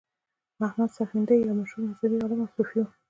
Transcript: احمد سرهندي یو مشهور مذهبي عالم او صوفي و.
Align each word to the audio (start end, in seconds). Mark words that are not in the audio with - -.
احمد 0.67 0.89
سرهندي 0.97 1.35
یو 1.37 1.55
مشهور 1.61 1.83
مذهبي 1.89 2.17
عالم 2.21 2.39
او 2.43 2.49
صوفي 2.55 2.79
و. 2.81 2.91